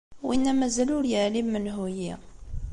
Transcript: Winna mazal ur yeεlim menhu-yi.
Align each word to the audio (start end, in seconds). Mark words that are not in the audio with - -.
Winna 0.27 0.51
mazal 0.59 0.89
ur 0.97 1.05
yeεlim 1.11 1.47
menhu-yi. 1.51 2.13